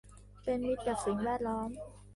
[0.43, 1.69] เป็นมิตรกับสิ่งแวดล้อม